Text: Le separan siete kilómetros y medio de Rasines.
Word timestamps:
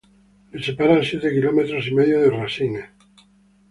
Le 0.55 0.63
separan 0.67 1.03
siete 1.03 1.29
kilómetros 1.35 1.87
y 1.87 1.93
medio 1.93 2.21
de 2.21 2.31
Rasines. 2.31 2.89